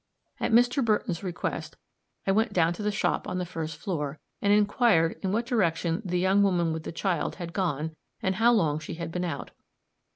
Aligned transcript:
At 0.39 0.51
Mr. 0.51 0.83
Burton's 0.83 1.21
request 1.21 1.77
I 2.25 2.31
went 2.31 2.53
down 2.53 2.73
to 2.73 2.81
the 2.81 2.91
shop 2.91 3.27
on 3.27 3.37
the 3.37 3.45
first 3.45 3.77
floor, 3.77 4.19
and 4.41 4.51
inquired 4.51 5.19
in 5.21 5.31
what 5.31 5.45
direction 5.45 6.01
the 6.03 6.17
young 6.17 6.41
woman 6.41 6.73
with 6.73 6.85
the 6.85 6.91
child 6.91 7.35
had 7.35 7.53
gone, 7.53 7.95
and 8.19 8.33
how 8.37 8.51
long 8.51 8.79
she 8.79 8.95
had 8.95 9.11
been 9.11 9.23
out. 9.25 9.51